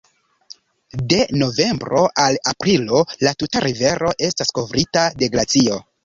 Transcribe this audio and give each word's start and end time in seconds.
De 1.09 1.17
novembro 1.41 1.99
al 2.23 2.39
aprilo 2.51 3.01
la 3.27 3.33
tuta 3.43 3.61
rivero 3.65 4.09
estas 4.29 4.51
kovrita 4.61 5.05
de 5.21 5.29
glacio. 5.37 5.77